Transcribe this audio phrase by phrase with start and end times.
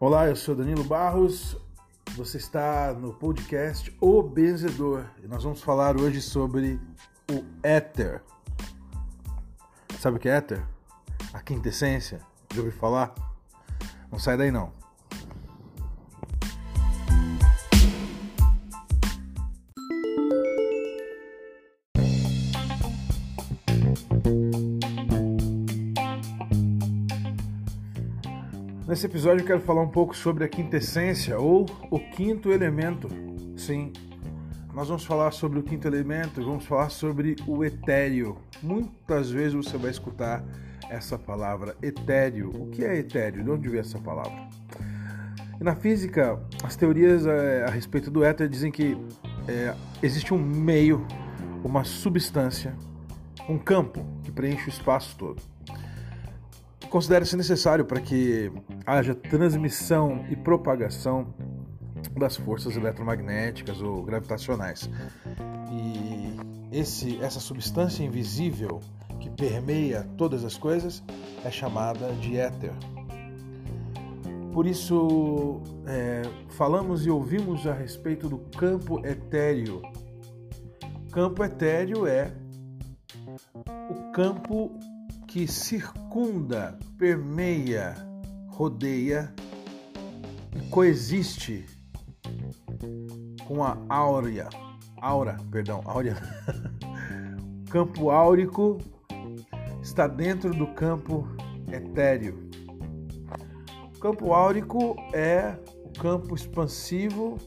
[0.00, 1.56] Olá, eu sou Danilo Barros.
[2.16, 6.80] Você está no podcast O Benzedor e nós vamos falar hoje sobre
[7.30, 8.20] o éter.
[10.00, 10.66] Sabe o que é éter?
[11.32, 12.20] A quintessência?
[12.52, 13.14] Já ouviu falar?
[14.10, 14.72] Não sai daí não.
[29.04, 33.06] Nesse episódio eu quero falar um pouco sobre a quintessência ou o quinto elemento.
[33.54, 33.92] Sim,
[34.72, 38.38] nós vamos falar sobre o quinto elemento, vamos falar sobre o etéreo.
[38.62, 40.42] Muitas vezes você vai escutar
[40.88, 42.48] essa palavra etéreo.
[42.48, 43.44] O que é etéreo?
[43.44, 44.48] De onde vem essa palavra?
[45.60, 48.96] Na física, as teorias é, a respeito do éter dizem que
[49.46, 51.06] é, existe um meio,
[51.62, 52.74] uma substância,
[53.50, 55.53] um campo que preenche o espaço todo
[56.94, 58.52] considera-se necessário para que
[58.86, 61.34] haja transmissão e propagação
[62.16, 64.88] das forças eletromagnéticas ou gravitacionais.
[65.72, 68.78] E esse, essa substância invisível
[69.18, 71.02] que permeia todas as coisas
[71.44, 72.70] é chamada de éter.
[74.52, 79.82] Por isso, é, falamos e ouvimos a respeito do campo etéreo.
[81.10, 82.30] Campo etéreo é
[83.90, 84.70] o campo
[85.34, 87.96] que circunda, permeia,
[88.46, 89.34] rodeia
[90.54, 91.66] e coexiste
[93.44, 94.48] com a áurea,
[95.00, 96.16] aura, perdão, áurea.
[97.68, 98.78] campo áurico
[99.82, 101.26] está dentro do campo
[101.66, 102.48] etéreo.
[103.92, 107.38] O campo áurico é o campo expansivo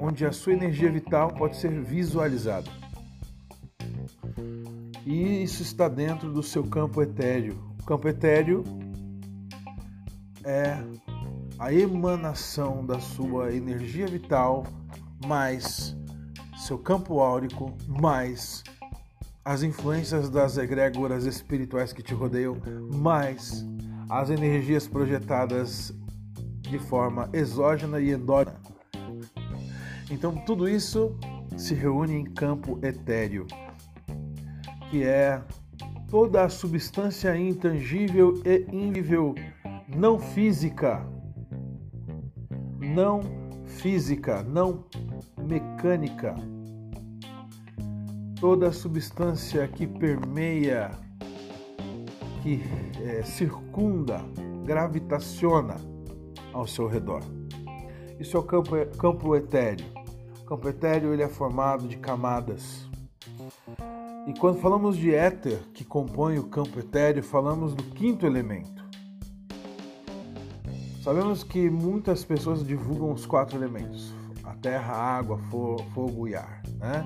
[0.00, 2.81] onde a sua energia vital pode ser visualizada
[5.12, 7.58] e isso está dentro do seu campo etéreo.
[7.82, 8.64] O campo etéreo
[10.42, 10.82] é
[11.58, 14.64] a emanação da sua energia vital
[15.26, 15.94] mais
[16.56, 18.64] seu campo áurico mais
[19.44, 22.56] as influências das egrégoras espirituais que te rodeiam
[22.94, 23.66] mais
[24.08, 25.94] as energias projetadas
[26.60, 28.60] de forma exógena e endógena.
[30.10, 31.14] Então tudo isso
[31.56, 33.46] se reúne em campo etéreo
[34.92, 35.40] que é
[36.10, 39.34] toda a substância intangível e invisível,
[39.88, 41.02] não física,
[42.78, 43.22] não
[43.64, 44.84] física, não
[45.48, 46.34] mecânica.
[48.38, 50.90] Toda a substância que permeia,
[52.42, 52.62] que
[53.02, 54.20] é, circunda,
[54.66, 55.76] gravitaciona
[56.52, 57.22] ao seu redor.
[58.20, 59.86] Isso é o campo, campo etéreo.
[60.42, 62.91] O campo etéreo ele é formado de camadas
[64.26, 68.82] e quando falamos de éter, que compõe o campo etéreo, falamos do quinto elemento.
[71.02, 75.38] Sabemos que muitas pessoas divulgam os quatro elementos: a terra, a água,
[75.92, 77.04] fogo e ar, né?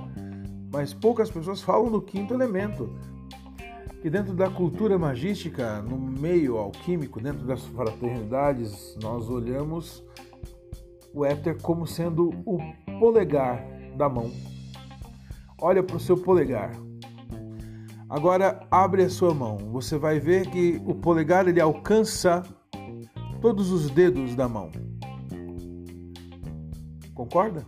[0.70, 2.94] Mas poucas pessoas falam do quinto elemento,
[4.02, 10.04] que dentro da cultura magística, no meio alquímico, dentro das fraternidades, nós olhamos
[11.14, 12.58] o éter como sendo o
[13.00, 13.64] polegar
[13.96, 14.30] da mão.
[15.58, 16.72] Olha para o seu polegar.
[18.08, 19.58] Agora abre a sua mão.
[19.72, 22.42] Você vai ver que o polegar ele alcança
[23.40, 24.70] todos os dedos da mão.
[27.14, 27.66] Concorda?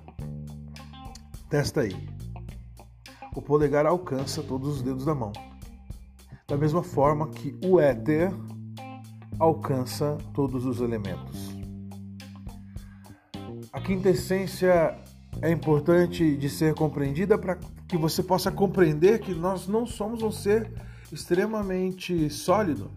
[1.49, 2.09] Testa aí.
[3.35, 5.33] O polegar alcança todos os dedos da mão.
[6.47, 8.31] Da mesma forma que o éter
[9.41, 11.57] alcança todos os elementos.
[13.73, 14.97] A quinta essência
[15.43, 20.31] é importante de ser compreendida para que você possa compreender que nós não somos um
[20.31, 20.71] ser
[21.11, 22.91] extremamente sólido.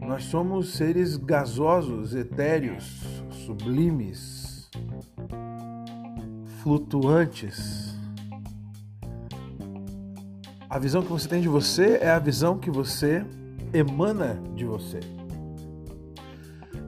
[0.00, 4.70] Nós somos seres gasosos, etéreos, sublimes,
[6.62, 7.94] flutuantes.
[10.70, 13.24] A visão que você tem de você é a visão que você
[13.72, 15.00] emana de você.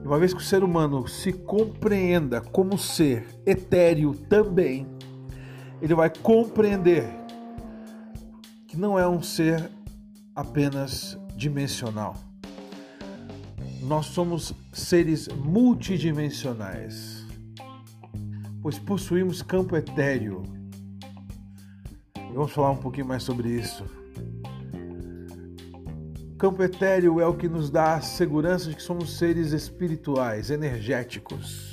[0.03, 4.87] Uma vez que o ser humano se compreenda como ser etéreo também,
[5.81, 7.09] ele vai compreender
[8.67, 9.69] que não é um ser
[10.35, 12.15] apenas dimensional.
[13.81, 17.25] Nós somos seres multidimensionais,
[18.61, 20.43] pois possuímos campo etéreo.
[22.33, 23.83] Vamos falar um pouquinho mais sobre isso.
[26.37, 31.70] campo etéreo é o que nos dá a segurança de que somos seres espirituais, energéticos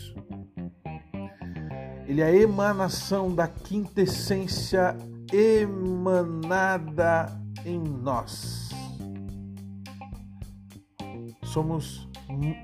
[2.18, 4.96] ele é a emanação da quintessência
[5.32, 7.26] emanada
[7.64, 8.70] em nós.
[11.44, 12.08] Somos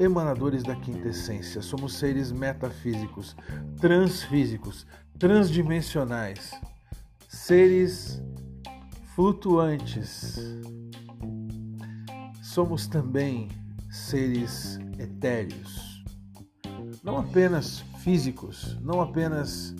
[0.00, 3.36] emanadores da quinta essência, somos seres metafísicos,
[3.80, 4.86] transfísicos,
[5.20, 6.50] transdimensionais,
[7.28, 8.20] seres
[9.14, 10.36] flutuantes.
[12.42, 13.48] Somos também
[13.90, 16.02] seres etéreos,
[17.04, 19.74] não apenas físicos, não apenas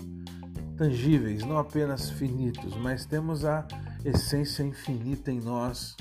[0.78, 3.66] tangíveis, não apenas finitos, mas temos a
[4.02, 5.94] essência infinita em nós,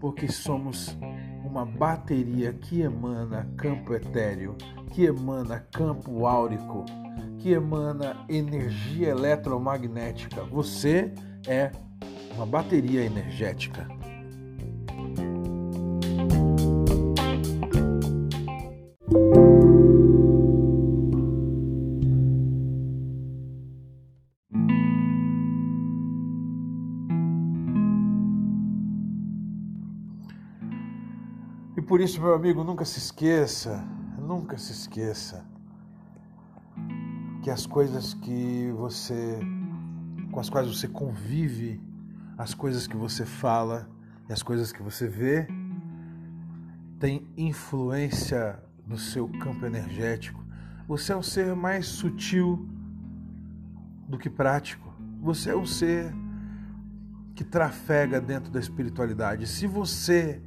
[0.00, 0.98] porque somos
[1.44, 4.56] uma bateria que emana campo etéreo,
[4.90, 6.84] que emana campo áurico,
[7.38, 10.42] que emana energia eletromagnética.
[10.46, 11.14] Você
[11.46, 11.70] é
[12.34, 13.86] uma bateria energética.
[31.86, 33.84] Por isso, meu amigo, nunca se esqueça,
[34.18, 35.44] nunca se esqueça
[37.42, 39.38] que as coisas que você
[40.32, 41.80] com as quais você convive,
[42.36, 43.88] as coisas que você fala
[44.28, 45.46] e as coisas que você vê
[46.98, 50.42] têm influência no seu campo energético.
[50.88, 52.68] Você é um ser mais sutil
[54.08, 54.92] do que prático.
[55.20, 56.12] Você é um ser
[57.34, 59.46] que trafega dentro da espiritualidade.
[59.46, 60.42] Se você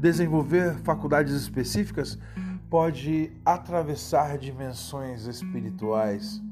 [0.00, 2.18] desenvolver faculdades específicas,
[2.70, 6.42] pode atravessar dimensões espirituais,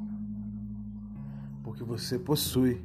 [1.64, 2.84] porque você possui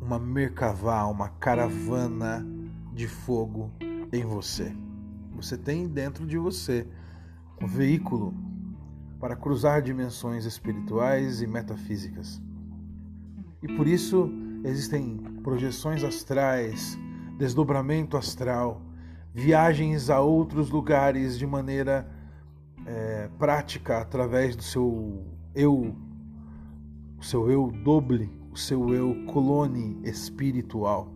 [0.00, 2.46] uma Merkavá, uma caravana
[2.92, 3.72] de fogo
[4.12, 4.76] em você.
[5.34, 6.86] Você tem dentro de você
[7.60, 8.34] um veículo
[9.18, 12.42] para cruzar dimensões espirituais e metafísicas.
[13.62, 14.30] E por isso
[14.62, 16.98] existem projeções astrais,
[17.38, 18.82] desdobramento astral,
[19.34, 22.08] viagens a outros lugares de maneira
[22.86, 25.96] é, prática através do seu eu,
[27.18, 31.12] o seu eu doble, o seu eu clone espiritual.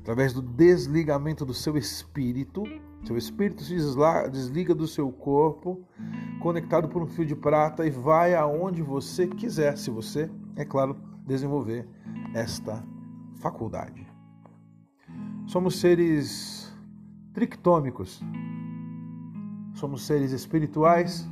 [0.00, 2.62] Através do desligamento do seu espírito,
[3.04, 3.76] seu espírito se
[4.30, 5.84] desliga do seu corpo,
[6.40, 10.96] conectado por um fio de prata e vai aonde você quiser, se você, é claro,
[11.26, 11.88] desenvolver
[12.34, 12.84] esta
[13.36, 14.06] faculdade.
[15.46, 16.71] Somos seres
[17.32, 18.20] trictômicos.
[19.74, 21.28] Somos seres espirituais,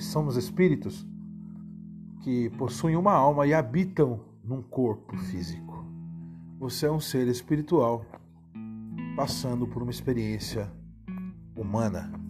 [0.00, 1.06] somos espíritos
[2.22, 5.84] que possuem uma alma e habitam num corpo físico.
[6.58, 8.04] Você é um ser espiritual
[9.16, 10.72] passando por uma experiência
[11.56, 12.21] humana.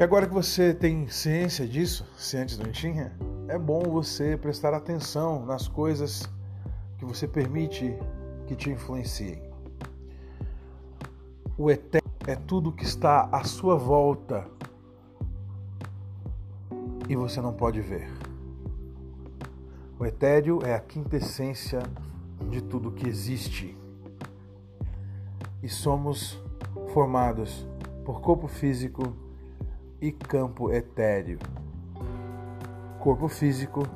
[0.00, 3.12] E agora que você tem ciência disso, se antes não tinha,
[3.46, 6.26] é bom você prestar atenção nas coisas
[6.96, 7.94] que você permite
[8.46, 9.42] que te influenciem.
[11.58, 14.48] O eterno é tudo que está à sua volta
[17.06, 18.10] e você não pode ver.
[19.98, 21.82] O etéreo é a quintessência
[22.48, 23.76] de tudo que existe.
[25.62, 26.42] E somos
[26.94, 27.68] formados
[28.02, 29.14] por corpo físico,
[30.00, 31.38] e campo etéreo,
[32.98, 33.86] corpo físico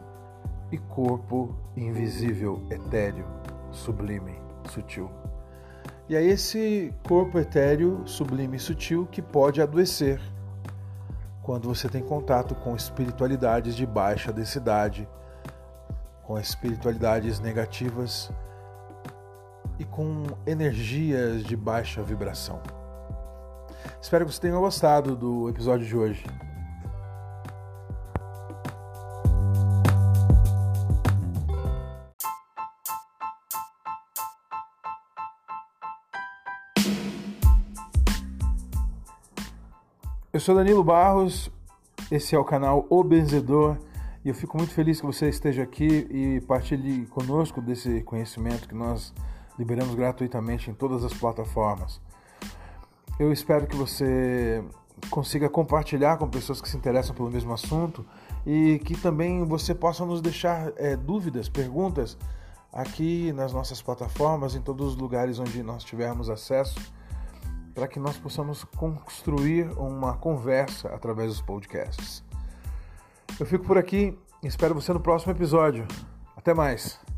[0.71, 3.27] e corpo invisível etéreo,
[3.71, 5.11] sublime, sutil.
[6.09, 10.21] E é esse corpo etéreo, sublime e sutil que pode adoecer
[11.43, 15.09] quando você tem contato com espiritualidades de baixa densidade,
[16.23, 18.31] com espiritualidades negativas
[19.79, 22.63] e com energias de baixa vibração.
[24.01, 26.25] Espero que você tenha gostado do episódio de hoje.
[40.35, 41.49] Eu sou Danilo Barros,
[42.11, 43.79] esse é o canal O Benzedor
[44.25, 48.75] e eu fico muito feliz que você esteja aqui e partilhe conosco desse conhecimento que
[48.75, 49.15] nós
[49.57, 52.01] liberamos gratuitamente em todas as plataformas.
[53.19, 54.65] Eu espero que você
[55.11, 58.05] consiga compartilhar com pessoas que se interessam pelo mesmo assunto
[58.47, 62.17] e que também você possa nos deixar é, dúvidas, perguntas
[62.73, 66.81] aqui nas nossas plataformas, em todos os lugares onde nós tivermos acesso,
[67.73, 72.25] para que nós possamos construir uma conversa através dos podcasts.
[73.39, 75.87] Eu fico por aqui, espero você no próximo episódio.
[76.37, 77.14] Até mais!